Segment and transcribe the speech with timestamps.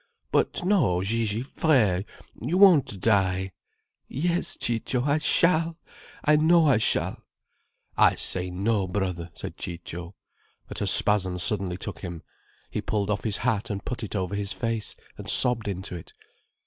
[0.31, 2.03] "But no, Gigi, frère.
[2.41, 3.51] You won't die."
[4.07, 5.77] "Yes, Ciccio, I shall.
[6.25, 7.21] I know I shall."
[7.95, 10.15] "I say no, brother," said Ciccio.
[10.67, 12.23] But a spasm suddenly took him,
[12.71, 16.13] he pulled off his hat and put it over his face and sobbed into it.